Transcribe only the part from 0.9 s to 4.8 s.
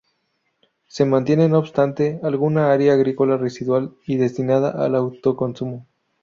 mantiene, no obstante, alguna área agrícola residual y destinada